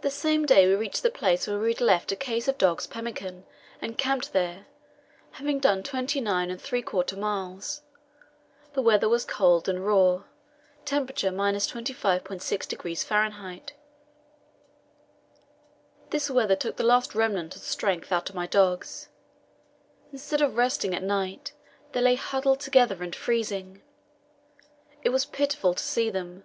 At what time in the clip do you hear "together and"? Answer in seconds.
22.60-23.14